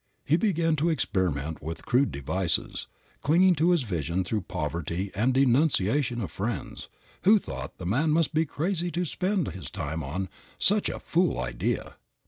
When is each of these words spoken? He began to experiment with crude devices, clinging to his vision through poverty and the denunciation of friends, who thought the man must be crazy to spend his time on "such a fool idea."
He 0.25 0.35
began 0.35 0.75
to 0.77 0.89
experiment 0.89 1.61
with 1.61 1.85
crude 1.85 2.11
devices, 2.11 2.87
clinging 3.21 3.53
to 3.57 3.69
his 3.69 3.83
vision 3.83 4.23
through 4.23 4.41
poverty 4.41 5.11
and 5.13 5.31
the 5.35 5.45
denunciation 5.45 6.21
of 6.21 6.31
friends, 6.31 6.89
who 7.21 7.37
thought 7.37 7.77
the 7.77 7.85
man 7.85 8.09
must 8.09 8.33
be 8.33 8.47
crazy 8.47 8.89
to 8.93 9.05
spend 9.05 9.49
his 9.49 9.69
time 9.69 10.01
on 10.03 10.27
"such 10.57 10.89
a 10.89 10.99
fool 10.99 11.39
idea." 11.39 11.97